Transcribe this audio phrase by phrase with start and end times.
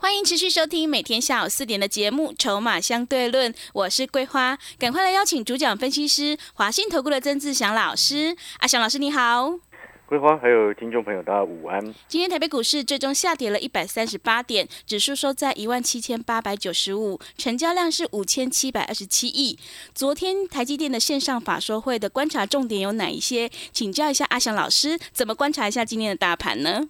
[0.00, 8.36] 欢迎持续收听每天下午四点的节目《筹码相对论》，我是桂花，赶快来邀请主讲分析师华信投顾的曾志祥老师。
[8.60, 9.58] 阿祥老师你好，
[10.06, 11.82] 桂花还有听众朋友大家午安。
[12.06, 19.58] 今天台北股市最终下跌了一百三十八点，指数收在一万七千八百九十五，成交量是五千七百二十七亿。
[19.96, 23.50] 昨天台积电的线上法说会的观察重点有哪一些？
[23.72, 26.88] 请教一下阿祥老师，怎么观察一下今天的大盘呢？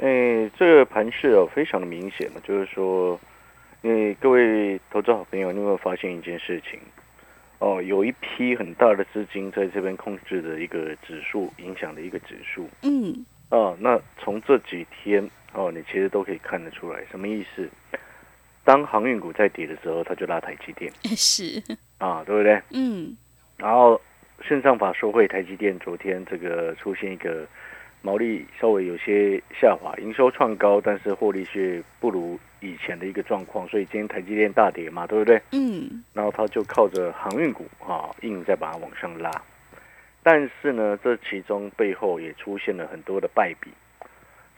[0.00, 3.20] 哎，这个盘势哦，非常的明显嘛，就是说，
[3.82, 6.80] 因为各位投资好朋友，你有没有发现一件事情？
[7.58, 12.66] 哦，有一批很大的资金在这边控制的一个指数，影响的一个指数。
[12.82, 17.68] 嗯，哦，那从这几天哦，你其实都可以看得出来，什么意思？
[18.64, 21.62] 当航运股在跌的时候，它就拉台积电 是，
[21.98, 22.58] 啊，对不对？
[22.72, 23.14] 嗯，
[23.58, 24.00] 然后
[24.48, 27.46] 线上法说会，台积电昨天这个出现一个
[28.02, 35.40] 毛利稍微有些下滑，营收创高，但是获利却不如以前的一个状况，所以今天台积电大跌嘛，对不对？
[35.52, 39.30] 嗯，然后它就靠着航运股啊，硬再把它往上拉。
[40.22, 43.70] 但是呢，这其中背后也出现了很多的败笔。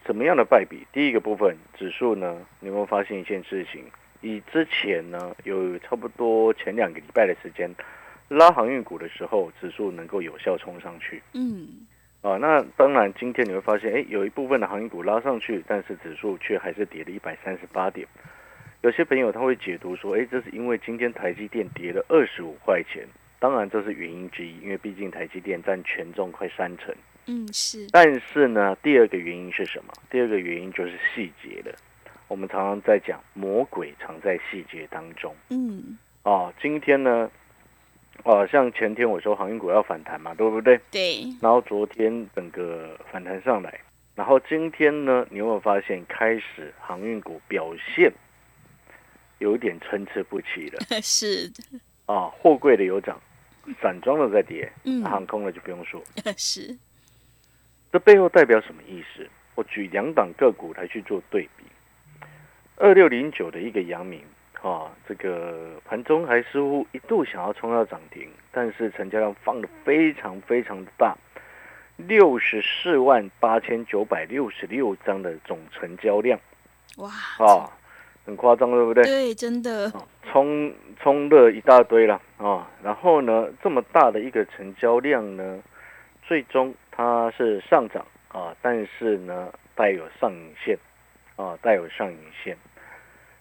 [0.05, 0.85] 什么样的败笔？
[0.91, 3.85] 第一个部分，指数呢，你有没有发现一件事情？
[4.19, 7.73] 以之前呢，有差不多前两个礼拜的时间，
[8.27, 11.21] 拉航运股的时候，指数能够有效冲上去。
[11.33, 11.67] 嗯，
[12.23, 18.07] 啊，那当然，今天你会发现，哎，有一部分的行业股拉上去，但是指数却还是跌了一百三十八点。
[18.81, 23.05] 有些朋友他会解读说，哎，这是因为今天台积电跌了二十五块钱，
[23.39, 26.95] 当然这是原因之一，因为毕竟台积电占权重快三成。
[27.27, 29.93] 嗯，是，但是呢，第二个原因是什么？
[30.09, 31.75] 第二个原因就是细节了。
[32.29, 35.35] 我们常常在讲，魔鬼藏在细节当中。
[35.49, 37.29] 嗯，啊，今天呢，
[38.23, 40.79] 啊，像前天我说航运股要反弹嘛，对不对？
[40.91, 43.79] 对，然后昨天整个反弹上来，
[44.15, 48.13] 然后今天呢，你有没有发现开始航运股表现
[49.39, 51.51] 有点参差不齐了 是，
[52.05, 52.27] 啊？
[52.27, 53.19] 货柜的有涨，
[53.81, 56.01] 散装的在跌，嗯，航空的就不用说。
[56.37, 56.77] 是，
[57.91, 59.27] 这背后代表什么意思？
[59.55, 61.63] 我举两档个股来去做对比。
[62.77, 64.21] 二六零九的一个阳明
[64.63, 71.13] 啊，这个盘中还似乎一度想要冲到涨停，但是成交量放的非常非常的大，
[71.97, 76.39] 六十四万八千九百六十六张的总成交量
[76.95, 77.09] 哇，
[77.45, 77.69] 啊，
[78.25, 79.03] 很夸张，对不对？
[79.03, 85.61] 对，真的，啊冲冲了一大堆了啊，然后呢，这么大的一个成交量呢，
[86.25, 90.79] 最终它是上涨啊，但是呢带有上影线
[91.35, 92.57] 啊，带有上影线。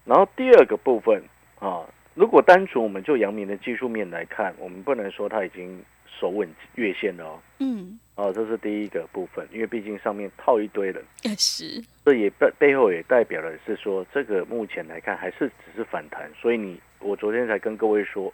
[0.05, 1.23] 然后第二个部分
[1.59, 7.41] 啊，如果单纯我们就阳明的技术面来看，我们不能说它已经守稳月线了哦。
[7.59, 11.03] 嗯，啊，这是第一个部分，因为毕竟上面套一堆人，
[11.39, 18.33] 是，这也背背后也代表了是说，这个目前来看还是只是反弹，所以你我昨天才跟各位说，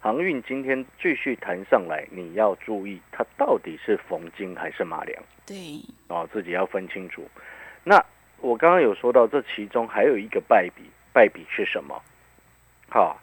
[0.00, 5.22] 航运今天继续弹上来，你要注意它到底是逢金还是马良。
[5.46, 5.56] 对，
[6.08, 7.22] 哦，自己要分清楚。
[7.82, 8.04] 那
[8.40, 10.82] 我刚刚有说到，这其中还有一个败笔，
[11.16, 12.02] 败笔是什么？
[12.90, 13.18] 好，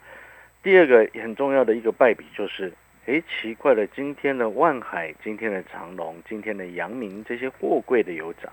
[0.63, 2.73] 第二个很重要的一个败笔就是，
[3.05, 8.51] 诶，奇怪了，今天的万海、今天的长隆、今天的阳明这些货柜的有涨，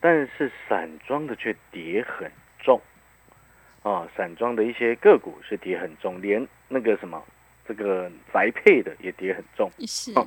[0.00, 2.80] 但是散装的却跌很重，
[3.82, 7.22] 啊，散装的一些个股是跌很重，连那个什么
[7.68, 10.26] 这个宅配的也跌很重，是，哦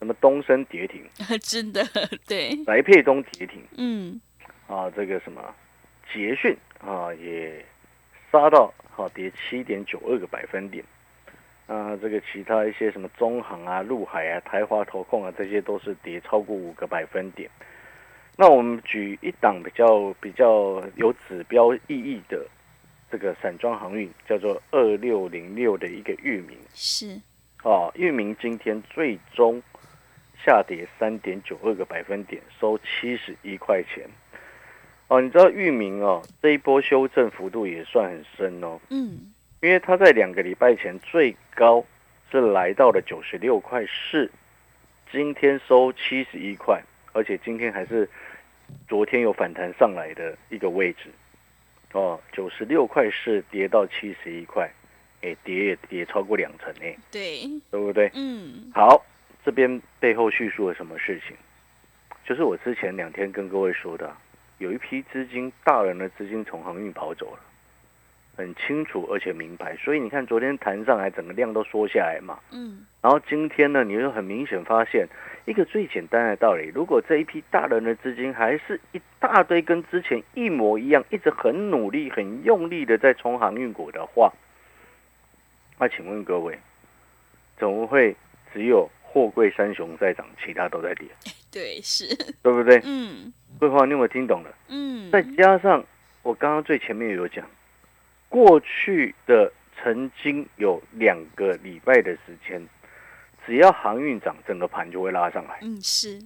[0.00, 1.08] 什么东升跌停，
[1.40, 1.80] 真的，
[2.26, 3.62] 对，宅配东跌停。
[3.76, 4.20] 嗯，
[4.66, 5.54] 啊，这个什么
[6.12, 7.64] 捷讯啊也
[8.30, 10.84] 杀到好、跌七点九二个百分点。
[11.68, 17.48] 啊，这个其他一些什么中航啊、陆海啊、台华投控啊，这些都是跌超过五个百分点。
[18.36, 22.44] 那我们举一档比较比较有指标意义的
[23.10, 27.20] 这个散装航运，叫做二六零六的一个域名是，
[27.62, 29.62] 啊，域名今天最终
[30.44, 34.06] 下跌三点九二个百分点，收七十一块钱。
[35.12, 39.30] 哦，你知道域名哦，这一波修正幅度也算很深哦，嗯，
[39.60, 41.84] 因为它在两个礼拜前最高
[42.30, 44.30] 是来到了九十六块四，
[45.10, 46.82] 今天收七十一块，
[47.12, 48.08] 而且今天还是
[48.88, 51.10] 昨天有反弹上来的一个位置，
[51.92, 54.66] 哦，九十六块四跌到七十一块，
[55.20, 58.10] 哎，跌也跌超过两成呢，对，对不对？
[58.14, 59.04] 嗯，好，
[59.44, 61.36] 这边背后叙述了什么事情？
[62.24, 64.10] 就是我之前两天跟各位说的，
[64.62, 67.40] 有一批资金，大人的资金从航运跑走了，
[68.36, 69.76] 很清楚而且明白。
[69.76, 72.38] 所以你看，昨天谈上来，整个量都缩下来嘛。
[72.52, 75.08] 嗯，然后今天呢，你就很明显发现
[75.46, 84.32] 一个最简单的道理：如果这一批大人的资金还是一大堆跟之前一模一样，一直很努力、很用力的在冲航运股的话，
[85.80, 86.56] 那请问各位，
[87.58, 88.14] 怎么会
[88.54, 91.08] 只有货柜三雄在涨，其他都在跌？
[91.50, 92.06] 对，是，
[92.42, 92.80] 对不对？
[92.84, 93.32] 嗯
[93.62, 94.52] 桂花，你有没有听懂了？
[94.66, 95.84] 嗯，再加上
[96.24, 97.46] 我刚刚最前面有讲，
[98.28, 102.60] 过去的曾经有两个礼拜的时间，
[103.46, 106.20] 只要航运涨，整个盘就会拉上来，嗯是，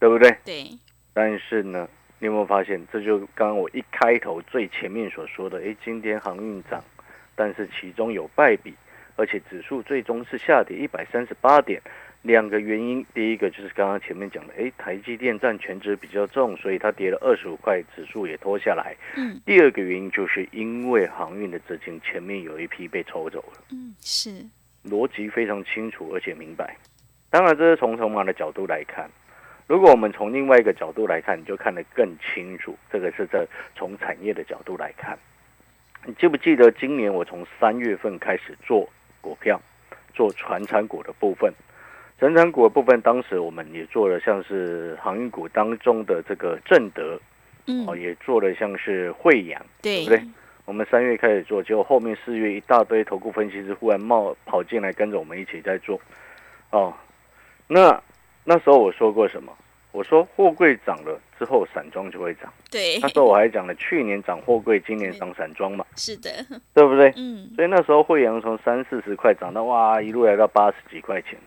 [0.00, 0.34] 对不对？
[0.46, 0.64] 对，
[1.12, 1.86] 但是呢，
[2.20, 6.82] 你有没有发现，这就刚刚我一开头最前面所说的，诶，今天航运涨，
[7.36, 8.72] 但是其中有败笔，
[9.16, 11.82] 而且指数最终是下跌一百三十八点。
[12.22, 18.96] 两个原因，第一个就是刚刚前面讲的，诶，台积电占全值比较重，所以它跌了二十五块，指数也拖下来。
[19.16, 24.44] 嗯第二个原因就是因为航运的资金前面有一批被抽走了，嗯是，
[24.84, 26.76] 逻辑非常清楚而且明白。
[27.30, 29.08] 当然，这是从筹码的角度来看。
[29.66, 32.74] 如果我们从另外一个角度来看，你就看得更清楚。
[32.90, 35.16] 这个是在从产业的角度来看。
[36.06, 38.88] 你记不记得今年我从三月份开始做
[39.20, 39.60] 股票，
[40.14, 41.52] 做传产股的部分？
[42.18, 47.18] 传产股的部分，当时我们也做了像是航运股当中的这个正德，
[47.66, 49.64] 嗯哦，也做了像是惠阳。
[49.80, 50.20] 对不对
[50.64, 55.98] 我们三月开始做，结果后面四月一大堆投顾分析师忽然冒跑进来跟着我们一起在做，
[56.70, 56.92] 哦，
[57.68, 58.02] 那
[58.44, 59.52] 那时候我说过什么？
[59.92, 62.52] 我说货柜涨了之后，散装就会涨。
[62.70, 66.30] 对那，时候我还讲了，去年涨货柜，今年涨散装嘛， 是的，
[66.74, 67.12] 对不对？
[67.16, 71.38] 嗯所以那时候惠阳从三四十块涨到哇，一路来到八十几块钱。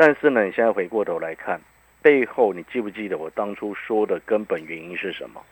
[0.00, 1.60] 但是呢，你现在回过头来看，
[2.00, 5.42] 背后你记不记得我当初说的根本原因是什么？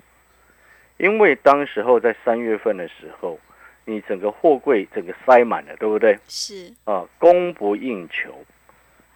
[0.96, 3.38] 因为当时候在三月份的时候，
[3.84, 6.18] 你整个货柜整个塞满了，对不对？
[6.28, 8.42] 是，啊，供不应求，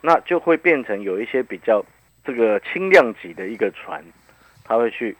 [0.02, 1.82] 那就会变成有一些比较
[2.22, 4.04] 这个轻量级的一个船，
[4.62, 5.16] 他会去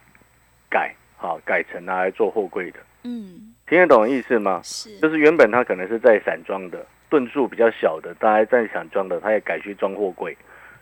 [0.69, 2.81] 改，好、改成拿来做货柜的。
[3.05, 4.61] 嗯听得懂意思吗？
[4.63, 10.35] 是，就是原本它可能是在散装的，吨数比较小的，大家在想装的，他也改去装货柜，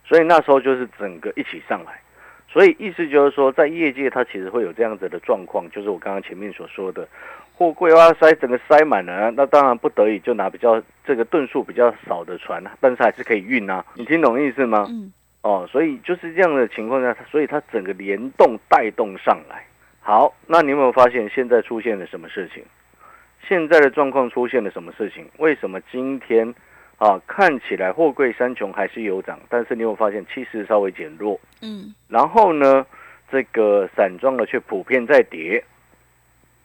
[0.04, 2.00] 所以那时候就是整个一起上来。
[2.48, 7.08] 所以意思就是说，在业界它其实会有这样子的状况，就是我刚刚前面所说的，
[7.52, 13.84] 货柜哇塞整个塞满了，那当然不得已就拿比较这个吨数比较少的船，但是还是可以运啊。
[13.94, 14.86] 你听懂意思吗？
[14.88, 15.12] 嗯
[15.42, 19.64] 哦，所以就是这样的情况下，所以它整个联动带动上来。
[20.00, 22.62] 好，那你有没有发现现在出现了什么事情？
[23.46, 25.26] 现在的状况出现了什么事情？
[25.38, 26.54] 为什么今天
[26.98, 31.40] 啊看起来货柜三穷还是有涨，但是你有发现气势稍微减弱？
[31.62, 32.86] 嗯然后呢，
[33.30, 35.62] 这个散装的却普遍在跌。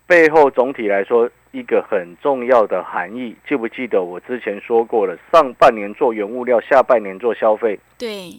[0.07, 5.17] 背后总体来说，一个很重要的含义，记不记得我之前说过了？
[5.31, 8.29] 上半年做原物料，下半年做消费，对，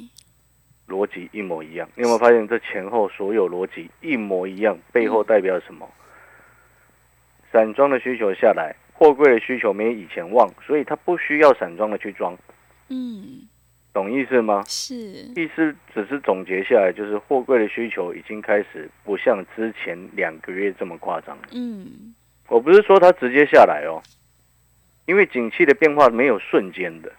[0.86, 1.88] 逻辑一模一样。
[1.96, 4.78] 你有没有发现这前后所有逻辑一模一样？
[4.92, 5.88] 背后代表什么？
[7.52, 12.36] 散装的需求下来，货柜的需求没以前旺，所以它不需要散装的去装，
[12.88, 13.46] 嗯。
[13.92, 14.62] 懂意思吗？
[14.66, 21.44] 是，意思只是总结下来，就是货柜的需求已经开始不像之前两个月这么夸张了。
[21.52, 22.14] 嗯。
[22.48, 24.02] 我不是说它直接下来哦，
[25.06, 27.10] 因为景气的变化没有瞬间的，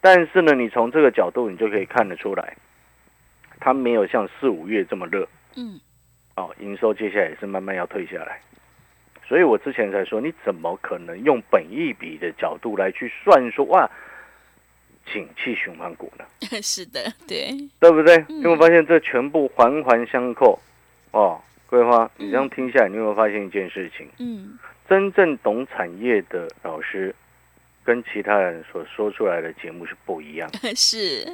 [0.00, 2.56] 但是呢，你从这个角度你就可以看得出来，
[3.58, 5.28] 它没有像四五月这么热。
[5.56, 5.80] 嗯。
[6.36, 8.40] 哦，营收接下来也是慢慢要退下来。
[9.26, 13.88] 所以我之前才说，你怎么可能用本益比的角度来去算说哇，
[15.12, 16.24] 景气循环股呢？
[16.62, 17.50] 是的，对，
[17.80, 18.16] 对不对？
[18.28, 20.58] 嗯你有没有发现这全部环环相扣？
[21.12, 24.08] 哦，桂花，你这样听下来，你有没有发现一件事情？
[24.18, 27.14] 嗯真正懂产业的老师，
[27.82, 30.72] 跟其他人所说出来的节目是不一样的。
[30.76, 31.26] 是，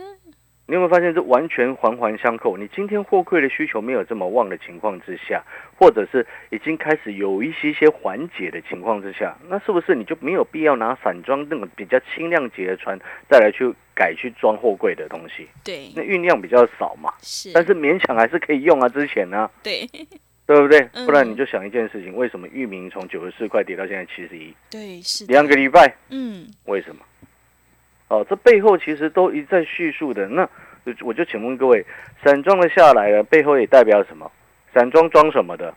[0.71, 2.57] 你有没有发现这完全环环相扣？
[2.57, 5.43] 你今天货柜的需求没有这么旺的情况之下，
[5.77, 12.97] 或者是已经开始有一些些缓解的情况之下，那是不是你就没有必要拿散装那种比较轻量级的船
[13.29, 15.49] 再来去改去装货柜的东西？
[15.65, 18.89] 对那，运量比较少嘛，是，但是勉强还是可以用啊。
[18.89, 19.85] 之前呢、对
[20.47, 20.89] 对不对？
[20.93, 25.97] 嗯不然你就想一件事情，为什么域名从九十四块跌到现在七十一，对是，两个礼拜？
[26.11, 27.03] 嗯为什么？
[28.11, 30.29] 哦，这背后其实都一再叙述的。
[30.29, 30.47] 那
[31.03, 31.87] 我就请问各位，
[32.23, 34.31] 散装的下来了，背后也代表什么？
[34.75, 35.73] 散装装什么的？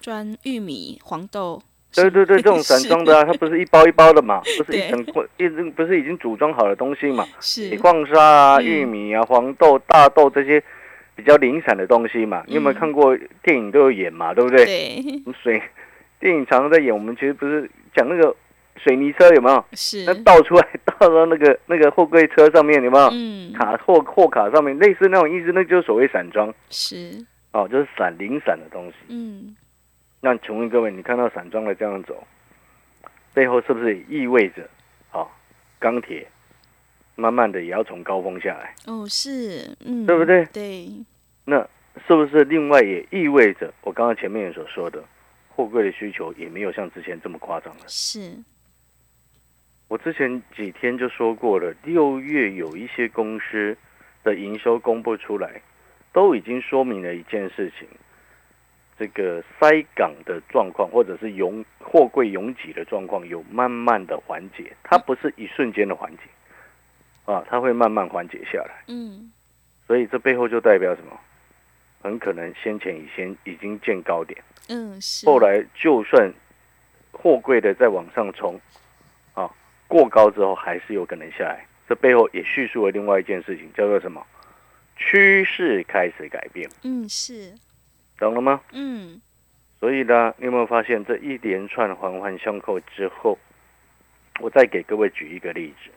[0.00, 1.60] 装玉米、黄豆，
[1.94, 7.26] 对对对，这种散装的啊，它不是一包一包的嘛，不是一对整块，一不是已经组装好的东西嘛？
[7.40, 10.62] 是铁矿砂啊、嗯玉米啊、黄豆、大豆这些
[11.16, 12.44] 比较零散的东西嘛。
[12.46, 14.32] 你有没有嗯看过电影都有演嘛？
[14.34, 14.64] 对不对？
[14.64, 15.62] 对水
[16.20, 18.34] 电影常常在演，我们其实不是讲那个
[18.78, 19.64] 水泥车有没有？
[19.72, 23.08] 是那倒出来倒到那个 那个货柜车上面有没有？
[23.12, 28.94] 嗯卡货货卡上面类似那种意思，那就是所谓散装是哦，就是散零散的东西。
[29.08, 29.56] 嗯
[30.20, 32.26] 那请问各位，你看到散装的这样走，
[33.34, 34.68] 背后是不是也意味着，
[35.12, 35.28] 哦，
[35.78, 36.26] 钢铁
[37.14, 38.74] 慢慢的也要从高峰下来？
[38.86, 40.88] 哦是嗯对不对对
[41.44, 41.60] 那
[42.06, 45.02] 是不是另外也意味着我刚刚前面所说的，
[45.48, 47.80] 货柜的需求也没有像之前这么夸张了？
[47.86, 48.32] 是
[49.88, 53.76] 我之前几天就说过了，六月有一些公司
[54.22, 55.60] 的营收公布出来，
[56.12, 57.88] 都已经说明了一件事情：
[58.98, 64.76] 这个塞港的状况，或者是拥货柜拥挤的状况，有慢慢的缓解。
[64.82, 66.22] 它不是一瞬间的缓解，
[67.24, 68.84] 啊，它会慢慢缓解下来。
[68.88, 69.32] 嗯
[69.86, 71.18] 所以这背后就代表什么？
[72.02, 76.30] 很可能先前已先已经见高点，嗯是后来就算
[77.10, 78.60] 货柜的再往上冲，啊，
[79.88, 81.66] 过高之后还是有可能下来。
[81.88, 84.24] 这背后也叙述了另外一件事情，叫做什么？
[84.96, 87.54] 趋势开始改变，嗯是
[88.18, 88.60] 懂了吗？
[88.72, 89.20] 嗯
[89.80, 93.38] 所以呢，你有没有发现这一连串环环相扣之后，
[94.40, 95.90] 我再给各位举一个例子。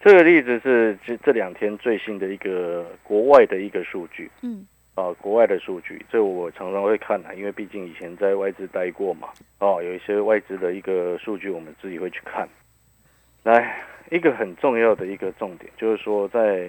[0.00, 4.30] 这个例子是这这两天最新的一个国外的一个数据。
[4.42, 9.28] 嗯啊，国外的数据，这我常常会看啊，因为毕竟以前在外资待过嘛。
[9.60, 12.48] 哦，有一些外资的一个数据，我们自己会去看。
[13.48, 16.68] 来，一个很重要的一个重点，就是说，在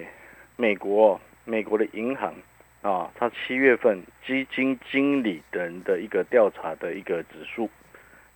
[0.56, 2.32] 美国，美国的银行
[2.80, 7.68] 啊，它七月份基金经理人的一个调查的一个指数，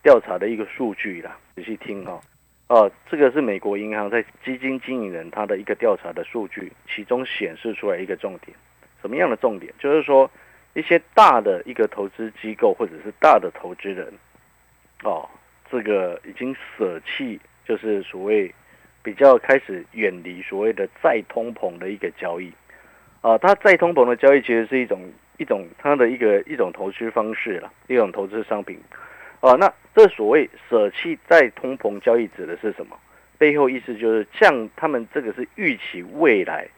[0.03, 2.21] 调查的一个数据啦，仔细听哈、
[2.67, 2.93] 哦。
[3.09, 8.55] 这个是美国银行在基金经理人他的一个调查的数据，其中显示出来一个重点。
[9.01, 9.73] 什么样的重点？
[9.79, 10.31] 就是说，
[10.75, 14.13] 一些大的一个投资机构或者是大的投资人，
[15.03, 15.27] 哦，
[15.71, 18.52] 这个已经舍弃，就是所谓
[19.02, 22.52] 比较开始远离所谓的再通膨的一个交易，
[23.21, 25.00] 啊，它再通膨的交易其实是一种
[25.38, 28.78] 一种它的一个一种投资方式了，一种投资商品，
[29.40, 32.97] 啊，那这所谓舍弃再通膨交易指的是什么？
[33.38, 36.68] 背后意思就是降，他们这个是预期未来。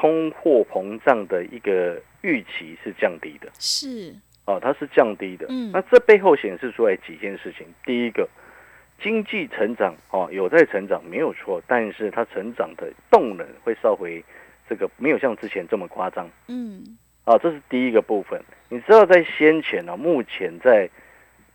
[0.00, 5.44] 通货膨胀的一个预期是降低的，是哦，它是降低的。
[5.48, 7.66] 嗯那这背后显示出来几件事情。
[7.84, 8.28] 第一个，
[9.00, 14.22] 经济成长哦有在成长没有错，但是它成长的动能会稍微
[14.68, 18.42] 这个没有像之前这么夸张嗯啊，这是第一个部分。
[18.68, 20.88] 你知道在先前呢、目前在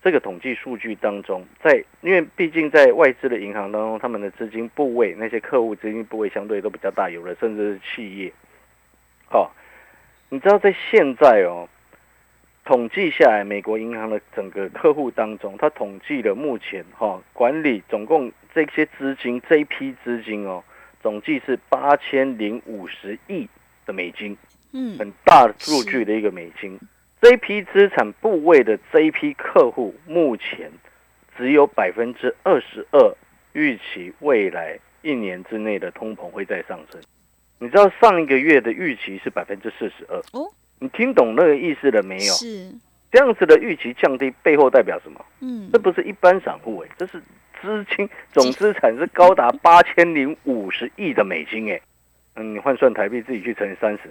[0.03, 8.31] 这个统计数据当中，在因为毕竟在外资的银行当中，他们的资金部位那些客户资金部位相对都比较大，有的甚至是企业。
[9.27, 9.51] 好、
[10.29, 11.67] 你知道在现在哦，
[12.65, 20.63] 统计下来，美国银行的整个客户当中，它统计了目前哈、管理总共这些资金这一批资金哦，
[21.01, 23.47] 总计是八千零五十亿
[23.85, 24.37] 的美金。
[24.75, 26.79] 嗯很大数据的一个美金。
[27.21, 30.71] 这一批资产部位的这一批客户，目前
[31.37, 33.15] 只有百分之二十二
[33.53, 36.99] 预期未来一年之内的通膨会再上升。
[37.59, 40.49] 你知道上一个月的预期是百分之四十二哦，
[40.83, 42.33] 你听懂那个意思了没有？
[42.33, 42.69] 是
[43.09, 45.23] 这样子的预期降低背后代表什么？
[45.39, 47.21] 嗯这不是一般散户诶，这是
[47.61, 51.81] 资金总资产是高达八千零五十亿的美金诶。
[52.35, 54.09] 嗯，你换算台币自己去乘以三十。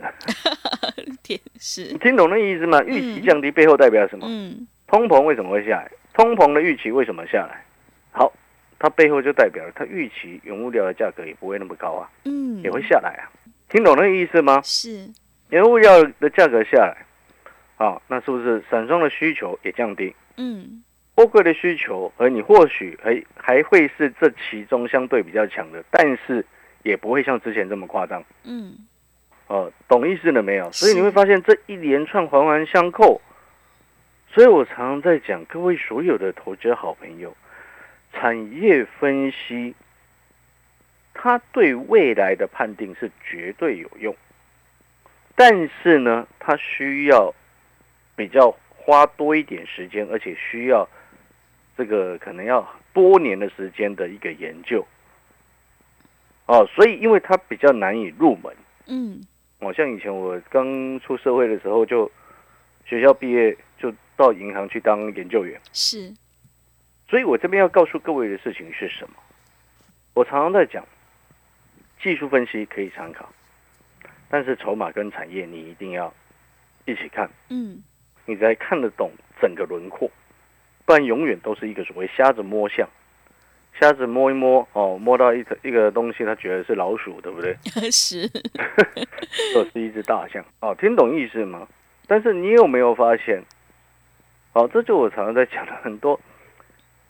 [1.22, 2.82] 天 是你听懂那意思吗？
[2.84, 4.26] 预期降低背后代表什么？
[4.30, 5.90] 嗯通膨为什么会下来？
[6.14, 7.64] 通膨的预期为什么下来？
[8.12, 8.32] 好，
[8.78, 13.28] 它背后就代表了它预期原物料的价格也不会那么高啊，嗯也会下来啊。
[13.68, 14.60] 听懂那个意思吗？
[14.62, 15.08] 是
[15.52, 16.96] 原物料的价格下来，
[17.76, 20.16] 好，那是不是散装的需求也降低？
[20.38, 20.82] 嗯
[21.14, 26.42] 货柜的需求，而你或许还还会是这其中相对比较强的，但是
[26.84, 28.24] 也不会像之前这么夸张。
[28.44, 28.74] 嗯
[29.48, 30.72] 哦，懂意思了没有？
[30.72, 33.20] 所以你会发现这一连串环环相扣。
[34.28, 37.36] 所以我常常在讲，各位所有的投资好朋友，
[38.14, 39.74] 产业分析，
[41.12, 44.16] 它对未来的判定是绝对有用，
[45.34, 47.34] 但是呢，它需要
[48.14, 50.88] 比较花多一点时间，而且需要
[51.76, 54.86] 这个可能要多年的时间的一个研究。
[56.46, 58.54] 哦，所以因为它比较难以入门。
[58.86, 59.20] 嗯
[59.60, 62.10] 哦，像以前我刚出社会的时候，就
[62.84, 65.60] 学校毕业就到银行去当研究员。
[65.72, 66.12] 是
[67.08, 69.14] 所以我这边要告诉各位的事情是什么？
[70.14, 70.84] 我常常在讲，
[72.02, 73.32] 技术分析可以参考，
[74.32, 76.10] 但是筹码跟产业你一定要
[76.86, 77.82] 一起看，嗯，
[78.24, 80.10] 你才看得懂整个轮廓，
[80.86, 82.88] 不然永远都是一个所谓瞎子摸象。
[83.78, 87.54] 瞎子摸一摸，哦，摸到一一个东西，他觉得是老鼠，对不对？
[87.92, 88.26] 是，
[89.52, 91.68] 这是一只大象，哦，听懂意思吗？
[92.06, 93.42] 但是你有没有发现？
[94.54, 96.18] 哦，这就我常常在讲的很多。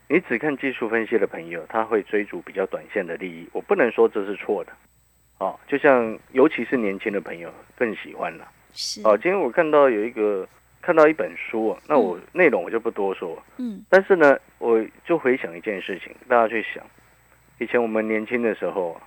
[0.08, 3.48] 你只看技术分析的朋友，他会追逐比较短线的利益。
[3.52, 4.72] 我不能说这是错的，
[5.42, 8.46] 哦，就像尤其是年轻的朋友更喜欢了。
[8.72, 10.46] 是，哦，今天我看到有一个。
[10.84, 13.40] 看到一本书啊，那我内容我就不多说。
[13.56, 16.84] 嗯，但是呢，我就回想一件事情，大家去想，
[17.60, 19.00] 以前我们年轻的时候，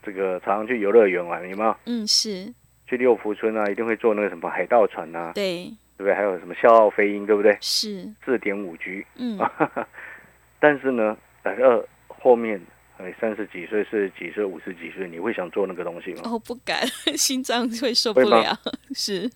[0.00, 1.76] 这个常常去游乐园玩，有没有？
[1.86, 2.54] 嗯，是。
[2.86, 5.64] 去六福村啊，一定会坐那个什么海盗船啊，对，
[5.96, 6.14] 对不对？
[6.14, 7.58] 还有什么笑傲飞鹰，对不对？
[7.60, 8.08] 是。
[8.24, 9.04] 四点五 G。
[9.16, 9.36] 嗯。
[10.60, 12.60] 但是呢，来到后面，
[13.02, 16.20] 哎，三十几岁、四十几岁、五十几岁，你会想做那个东西吗？
[16.24, 16.86] 哦，不敢，
[17.18, 18.56] 心脏会受不了。
[18.94, 19.30] 是。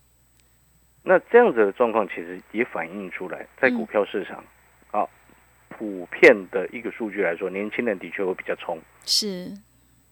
[1.03, 4.43] 那这样子的状况，其实也反映出来，在股票市场，
[4.91, 5.07] 啊，
[5.69, 9.53] 普遍的一个数据来说，年轻人的确会比较冲，是，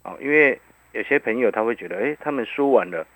[0.03, 0.61] 啊，因为
[0.93, 3.07] 有些朋友他会觉得，哎，他们输完了，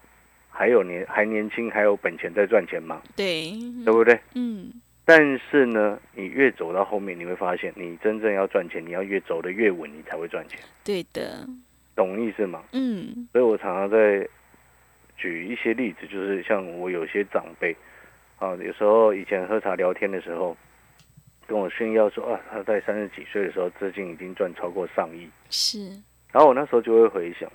[0.51, 3.01] 还有年还年轻，还有本钱在赚钱吗？
[3.17, 3.53] 对，
[3.85, 4.19] 对不对？
[4.35, 4.73] 嗯。
[5.09, 10.61] 但是呢，你越走到后面，你会发现，你真正要赚钱，你要越走的越稳，你才会赚钱。
[10.85, 11.49] 对的，
[11.97, 12.63] 懂意思吗？
[12.73, 13.27] 嗯。
[13.33, 14.29] 所以我常常在。
[15.21, 17.77] 举一些例子，就是像我有些长辈，
[18.39, 20.57] 啊，有时候以前喝茶聊天的时候，
[21.45, 25.29] 跟我炫耀说啊，他在三十几岁的时候，资金已经赚超过上亿。
[25.51, 25.89] 是。
[26.31, 27.51] 然后我那时候就会回想，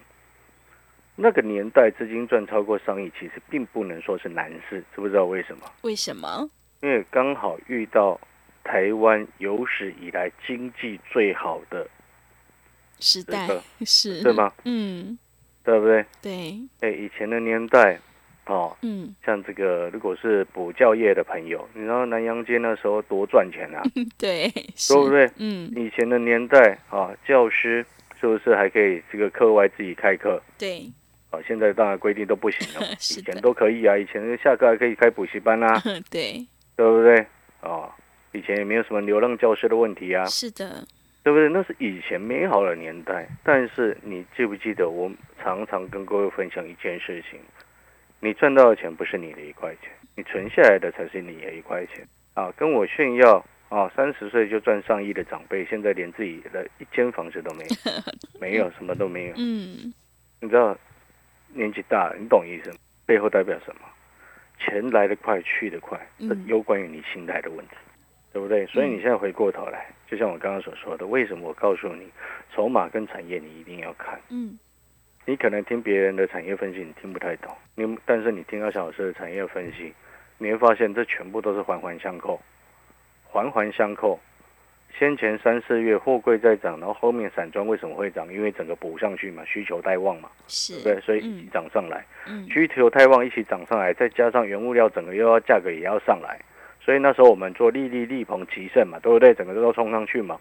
[1.15, 5.72] 那个年代资金赚超过上亿，其实并不能说是难事，知不知道为什么？
[5.83, 6.50] 为什么？
[6.84, 8.20] 因为刚好遇到
[8.63, 11.88] 台湾有史以来经济最好的
[13.00, 13.48] 时代，
[13.86, 14.52] 是，对吗？
[14.66, 15.18] 嗯。
[15.65, 16.06] 对不对？
[16.22, 17.98] 对，哎，以前的年代，
[18.48, 23.82] 哦，嗯，像这个，如果是补教业的朋友，你知道南洋街那时候多赚钱啊？
[24.19, 25.32] 对，对不对？
[25.38, 27.86] 嗯，以前的年代啊，教师
[28.19, 30.43] 是不是还可以这个课外自己开课？
[30.58, 30.86] 对，
[31.30, 37.25] 啊，现在当然规定都不行了， 以前都可以啊，以前下课还可以开补习班啊，对，对不对？
[37.62, 37.89] 哦，
[38.31, 40.86] 以前也没有什么流浪教师的问题啊，是的。
[41.23, 41.47] 对不对？
[41.47, 43.25] 那是以前美好的年代。
[43.43, 45.09] 但是你记不记得，我
[45.41, 47.39] 常常跟各位分享一件事情：
[48.19, 52.51] 你赚到的钱不是你的一块钱，你存下来的才是你的一块钱啊！
[52.57, 57.75] 跟我炫耀啊，三十岁就赚上亿的长辈，现在连自己的一间房子都没有，
[58.41, 59.33] 没有什么都没有。
[59.38, 59.93] 嗯，
[60.41, 60.77] 你知道，
[61.53, 62.75] 年纪大了，你懂意思吗？
[63.05, 63.81] 背后代表什么？
[64.63, 67.76] 钱来得快，去得快，这有关于你心态的问题。
[68.32, 68.65] 对不对？
[68.65, 72.10] 所以你现在回过头来，就像我刚刚所说的，为什么我告诉你，
[72.52, 74.19] 筹码跟产业你一定要看。
[74.30, 74.58] 嗯，
[75.23, 77.56] 你可能听别人的产业分析，你听不太懂。
[77.76, 79.93] 你但是你听到小老师的产业分析，
[80.39, 82.41] 你会发现这全部都是环环相扣，
[83.23, 84.19] 环环相扣。
[84.97, 88.32] 先前三四月货柜在涨，然后后面散装为什么会涨？
[88.32, 91.01] 因为整个补上去嘛，需求太旺嘛，是，对不对？
[91.01, 92.06] 所以一起涨上来。
[92.27, 96.39] 嗯，需求太旺，一起涨上来，再加上原物料整个又要价格也要上来。
[96.79, 99.34] 所以那时候我们做利利利鹏奇胜嘛，对不对？
[99.34, 100.39] 整个都冲上去嘛。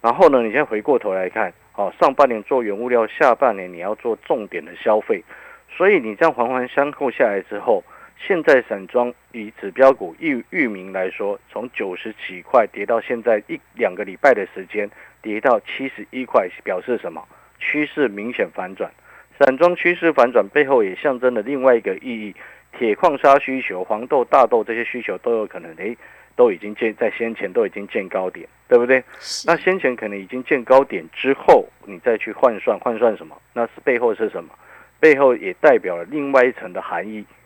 [0.00, 5.22] 然后呢，你现在回过头来看，哦，上半年做原物料，下半年你要做重点的消费，
[5.68, 7.82] 所以你这样环环相扣下来之后，
[8.18, 17.26] 现在散装以指标股域域名来说，从九十几块跌到现在一两个礼拜的时间，跌到七十一块，表示什么？
[17.58, 18.90] 趋势明显反转。
[19.38, 22.34] 散装趋势反转背后也象征了另外一个意义。
[22.76, 25.96] 铁矿砂需求、黄豆、大豆这些需求都有可能，诶，
[26.34, 29.02] 都已经见在先前都已经见高点，对不对？
[29.46, 33.36] 那先前可能已经见高点之后，你再去换算，换算什么？
[33.52, 34.50] 那是背后是什么？
[34.98, 37.43] 背后也代表了另外一层的含义啊！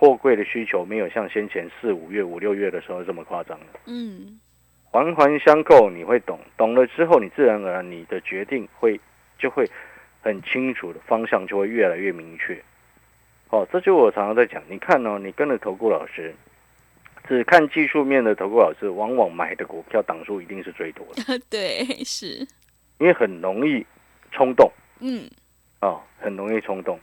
[0.00, 3.66] 货柜的需求没有像先前四五月、五六月的时候这么夸张了。
[3.84, 4.40] 嗯，
[4.82, 8.98] 环环相扣，你会懂，懂了之后，你自然而然你的决定会
[9.38, 9.68] 就会
[10.22, 12.58] 很清楚的方向就会越来越明确。
[13.50, 14.62] 哦，这就我常常在讲。
[14.70, 16.34] 你看哦，你跟着投顾老师，
[17.28, 21.38] 只看技术面的投顾老师，往往买的股票档数一定是最多的。
[21.50, 22.38] 对，是，
[22.96, 23.84] 因为很容易
[24.32, 24.72] 冲动。
[25.00, 25.28] 嗯，
[25.82, 26.98] 哦，很容易冲动。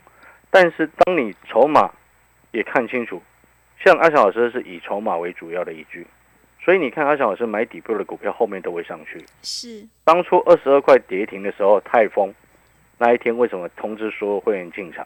[0.49, 1.91] 但是当你筹码
[2.51, 3.21] 也看清楚，
[3.83, 6.05] 像阿翔老师是以筹码为主要的依据，
[6.63, 9.23] 所以你看阿翔老师买底部的股票，后面都会上去。
[9.41, 12.33] 是，当初二十二块跌停的时候，泰丰
[12.97, 15.05] 那一天为什么通知说会员进场？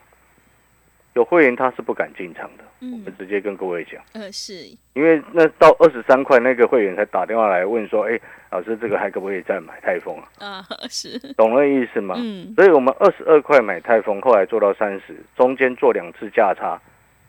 [1.13, 4.54] 有会员他是不敢进场的，我嗯们，直接跟各位讲，呃，是，
[4.93, 8.17] 因为那到二十三块，那个会员才打电话来问说，哎，
[8.49, 10.63] 老师这个还可不可以再买泰丰啊？
[10.71, 12.15] 啊，是，懂那意思吗？
[12.17, 16.80] 嗯，所以我们二十二块买泰丰，后来做到三十，中间做两次价差，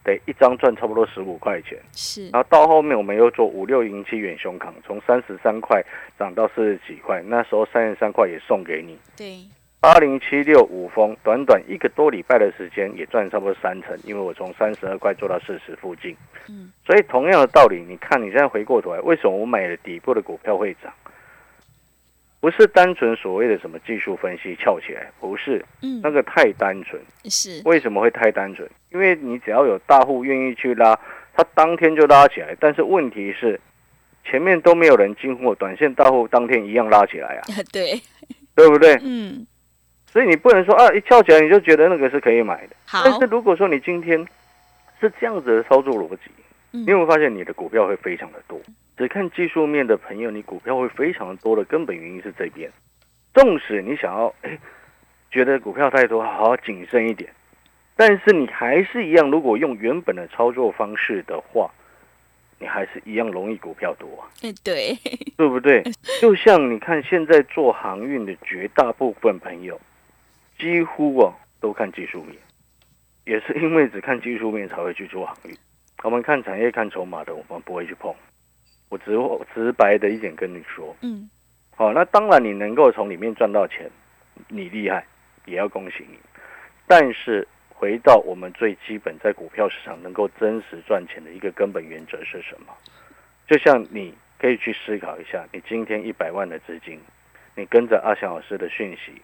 [0.04, 1.78] 得一张赚差不多十五块钱。
[1.92, 5.84] 是，然后到后面我们又做五六零七远雄扛，从三十三块
[6.18, 8.98] 涨到四十几块，那时候三十三块也送给你。
[9.16, 9.38] 对，
[9.80, 16.16] 八零七六五峰，短短一个多礼拜的时间也赚差不多三成，因为我从三十二块做到四十附近。
[16.48, 20.92] 嗯，所以同样的道理，你看你现在回过头来，为什么我买了底部的股票会涨？
[22.42, 27.00] 不是单纯所谓的什么技术分析翘起来，不是嗯，那个太单纯。
[27.30, 28.68] 是，为什么会太单纯？
[28.90, 30.98] 因为你只要有大户愿意去拉，
[31.34, 32.56] 他当天就拉起来。
[32.58, 33.60] 但是问题是，
[34.24, 37.92] 前面都没有人进货，短线大户当天一样拉起来啊， 对，
[38.56, 38.98] 对不对？
[39.04, 39.46] 嗯，
[40.10, 42.74] 所以你不能说啊，一翘起来你就觉得那个是可以买的。
[42.84, 44.18] 好但，是如果说你今天
[45.00, 46.41] 是这样子的操作逻辑，嗯
[46.72, 48.60] 你有没有发现你的股票会非常的多？
[48.96, 52.70] 只看技术面的朋友，你股票会非常的多的根本原因是这边。
[53.34, 54.58] 纵使你想要哎
[55.30, 57.30] 觉得股票太多，好好谨慎一点，
[57.96, 61.70] 但是你还是一样，如果用原本的操作方式的话，
[62.58, 64.28] 你还是一样容易股票多啊。
[64.42, 64.94] 哎，对，
[65.36, 65.82] 对不对？
[66.20, 69.80] 就像你看现在做航运的绝大部分朋友，
[70.58, 72.36] 几乎啊都看技术面，
[73.24, 75.56] 也是因为只看技术面才会去做航运。
[76.02, 78.14] 我们看产业、看筹码的，我们不会去碰。
[78.88, 79.16] 我直
[79.54, 81.30] 直白的一点跟你说，嗯，
[81.74, 83.90] 好，那当然你能够从里面赚到钱，
[84.48, 85.06] 你厉害，
[85.46, 86.18] 也要恭喜你。
[86.86, 92.74] 但是回到我们最基本在股票市场能够真实赚钱的一个根本原则是什么？
[93.46, 97.00] 就像你可以去思考一下，你今天一百万的资金，
[97.54, 99.22] 你跟着阿翔老师的讯息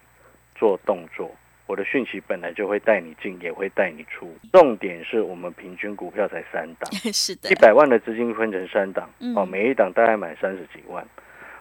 [0.54, 1.30] 做动作，
[1.68, 4.34] 我的讯息本来就会带你进，也会带你出。
[4.52, 6.90] 重点是我们平均股票才三档。
[7.12, 11.06] 是的一，百万的资金分成三档，嗯哦，每一档大概买三十几万，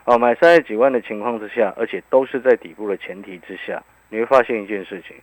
[0.05, 5.13] 哦，买三十几万的情况之下，而且都是在底部的前提之下，你会发现一件事情，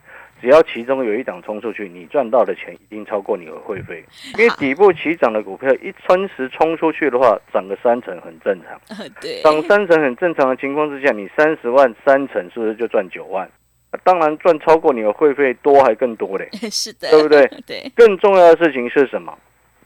[0.42, 4.04] 只要其中有一档冲出去，你赚到的钱一定超过你的会费，
[4.36, 13.48] 因为底部起涨的股票一穿时冲出去的话，涨个三成很正常，呃，对，涨三成很正常的情况之下，你三十万三成是不是就赚九万？
[13.94, 16.48] 啊当然赚超过你的会费多还更多嘞。
[16.70, 17.46] 是的，对不对？
[17.66, 19.36] 对，更重要的事情是什么？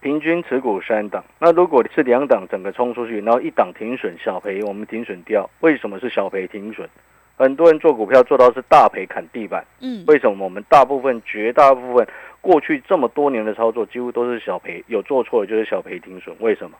[0.01, 1.25] 平均持股三档。
[1.40, 5.49] 那如果是两档整个冲出去，然后一档停损小赔，我们停损掉。
[5.61, 6.88] 为什么是小赔停损？
[7.37, 9.64] 很多人做股票做到是大赔砍地板。
[9.81, 12.07] 嗯，为什么我们大部分、绝大部分
[12.40, 16.35] 过去这么多年的操作，几乎都是小赔，有做错的就是小赔停损。
[16.38, 16.77] 为什么？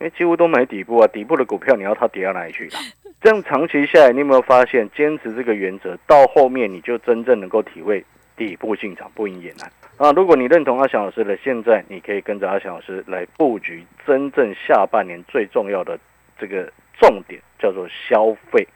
[0.00, 2.80] 因为几乎都买底部啊，底部的股票你要它跌到哪里去啦？
[3.20, 8.02] 这样长期下来，你有没有发现，坚持这个原则，到后面你就真正能够体会
[8.34, 10.10] 底部进场不赢也难啊！
[10.12, 15.98] 如果你认同阿翔老师的，现在你可以跟着阿翔老师来布局真正下半年最重要的
[16.38, 18.66] 这个重点，叫做消费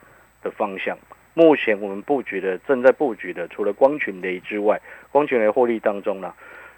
[0.42, 0.94] 的方向。
[1.32, 4.78] 目前我们布局的正在布局的，除了光群雷之外，
[5.10, 6.34] 光群雷获利当中呢，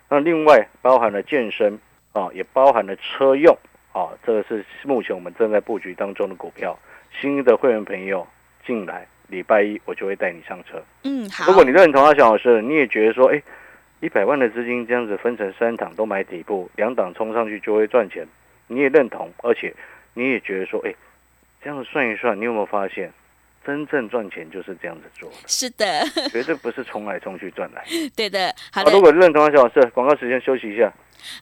[0.08, 1.76] 那另外包含了健身
[2.12, 3.58] 啊，也包含了车用
[3.96, 6.78] 啊，这个是目前我们正在布局当中的股票。
[7.18, 8.26] 新的会员朋友
[8.66, 10.82] 进来，礼拜一我就会带你上车。
[11.04, 13.42] 嗯，好，如果你认同阿翔老师，你也觉得说，哎，
[14.00, 18.26] 一百万的资金这样子分成三档都买底部，两档冲上去就会赚钱，
[18.66, 19.74] 你也认同，而且
[20.12, 20.94] 你也觉得说，哎，
[21.62, 23.10] 这样子算一算，你有没有发现，
[23.66, 27.84] 真正赚钱就是这样子做的，是的， 绝对不是冲来冲去赚来。
[28.14, 30.92] 对的，好好，的如，果认同阿翔老师，广告时间休息一下。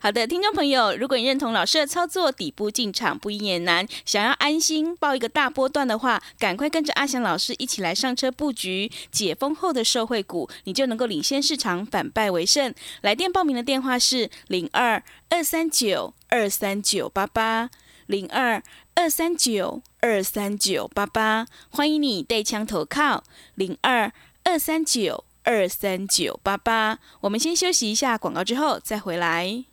[0.01, 12.73] 好的，听众朋友，如果你认同老师的操作，底部进场不赢也难，想要安心报一个大波段的话，赶快跟着阿翔老师一起来上车布局解封后的社会股，你就能够领先市场，反败为胜。
[13.03, 17.69] 来电报名的电话是零二二三九二三九八八
[18.07, 18.63] 零二
[18.97, 24.13] 二三九二三九八八，欢迎你带枪投靠零二
[24.45, 25.25] 二三九。
[25.47, 29.65] 二三九八八，我们先休息一下广告，之后再回来。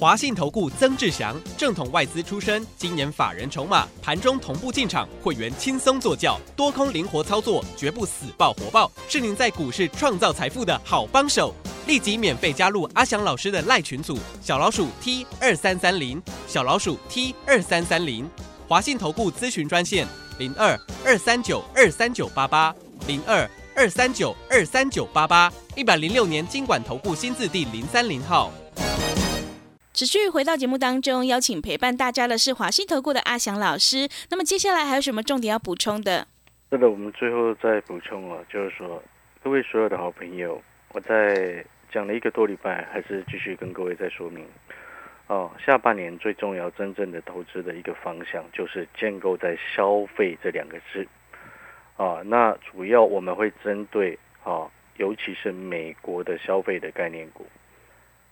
[0.00, 11.54] 华信投顾曾志祥，正统外资出身，今年法人筹码，盘中同步进场，会员轻松做教，多空灵活操作，绝不死爆活爆，是您在股市创造财富的好帮手。
[11.90, 18.30] 立即免费加入阿翔老师的赖群组，小老鼠 T 二三三零，小老鼠 T 二三三零，
[18.68, 20.06] 华信投顾咨询专线
[20.38, 22.72] 零二二三九二三九八八
[23.08, 28.52] 零二二三九二三九八八，一百零六年经管投顾新字第零三零号。
[29.92, 34.08] 持续回到节目当中，邀请陪伴大家的是华信投顾的阿翔老师。
[34.28, 36.28] 那么接下来还有什么重点要补充的？
[36.70, 39.02] 是的，我们最后再补充啊，就是说，
[39.42, 44.46] 各位所有的好朋友，我在讲了一个多礼拜，还是继续跟各位再说明。
[45.26, 51.06] 哦，下半年最重要、真正的投资的一个方向，就是建构在消费这两个字。
[51.96, 57.46] 啊，那主要我们会针对啊，尤其是美国的消费的概念股。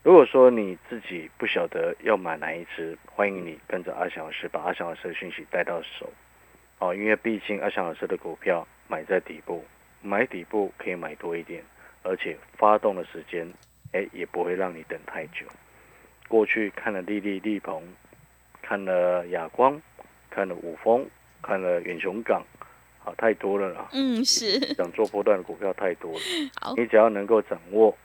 [0.02, 6.10] 如果说你自己不晓得要买哪一支，欢迎你跟着阿翔老师，把阿翔老师的讯息带到手。
[6.78, 9.64] 哦，因为毕竟阿翔老师的股票买在底部，
[10.00, 11.62] 买底部可以买多一点，
[12.08, 13.46] 而且发动的时间，
[13.92, 15.46] 哎，也不会让你等太久。
[16.26, 17.82] 过去看了利利利鹏，
[18.62, 19.80] 看了亚光，
[20.30, 21.06] 看了五峰，
[21.42, 22.42] 看了远雄港，
[22.98, 23.88] 好太多了啦。
[23.92, 24.58] 嗯，是。
[24.74, 26.20] 想做波段的股票太多了。
[26.60, 27.96] 好，你只要能够掌握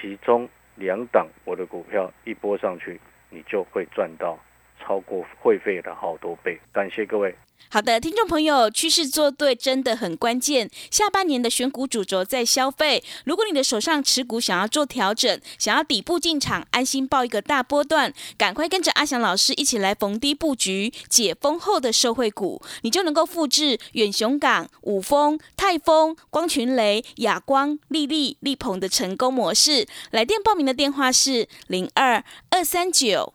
[0.00, 0.48] 其中。
[0.80, 4.38] 两档我的股票一波上去，你就会赚到
[4.80, 6.58] 超过会费的好多倍。
[6.72, 7.34] 感谢各位。
[7.70, 10.70] 好的，听众朋友，趋势做对真的很关键。
[10.90, 29.86] 下半年的选股主轴在消费，如果你的手上持股想要做调整，想要底部进场，安心报一个大波段，赶快跟着阿翔老师一起来逢低布局解封后的社会股，你就能够复制远雄港、五丰、泰丰、光群雷、亚光、丽丽、力鹏的成功模式。
[30.12, 33.34] 来电报名的电话是零二二三九